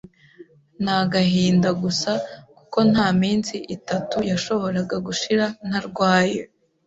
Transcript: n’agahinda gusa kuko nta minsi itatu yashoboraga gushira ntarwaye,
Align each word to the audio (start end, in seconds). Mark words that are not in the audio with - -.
n’agahinda 0.83 1.69
gusa 1.83 2.11
kuko 2.57 2.77
nta 2.91 3.07
minsi 3.21 3.55
itatu 3.75 4.17
yashoboraga 4.31 4.95
gushira 5.07 5.45
ntarwaye, 5.67 6.39